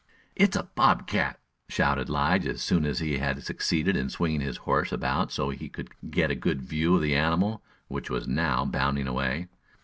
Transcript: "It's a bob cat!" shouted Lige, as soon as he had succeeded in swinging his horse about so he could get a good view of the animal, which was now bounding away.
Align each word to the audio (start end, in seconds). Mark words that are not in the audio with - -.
"It's 0.35 0.55
a 0.55 0.63
bob 0.63 1.05
cat!" 1.05 1.39
shouted 1.69 2.09
Lige, 2.09 2.47
as 2.47 2.63
soon 2.63 2.85
as 2.87 2.97
he 2.97 3.19
had 3.19 3.43
succeeded 3.43 3.95
in 3.95 4.09
swinging 4.09 4.41
his 4.41 4.57
horse 4.65 4.91
about 4.91 5.31
so 5.31 5.51
he 5.51 5.69
could 5.69 5.89
get 6.09 6.31
a 6.31 6.35
good 6.35 6.63
view 6.63 6.95
of 6.95 7.03
the 7.03 7.15
animal, 7.15 7.61
which 7.87 8.09
was 8.09 8.27
now 8.27 8.65
bounding 8.65 9.05
away. 9.05 9.47